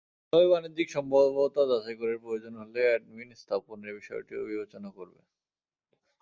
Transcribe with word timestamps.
তবে 0.33 0.45
বাণিজ্যিক 0.47 0.87
সম্ভাব্যতা 0.91 1.61
যাচাই 1.71 1.95
করে 1.95 2.13
প্রয়োজন 2.23 2.53
হলে 2.61 2.81
অ্যাডমিন 2.87 3.29
স্থাপনের 3.41 3.91
বিষয়টিও 3.99 4.47
বিবেচনা 4.49 4.89
করবে। 4.97 5.21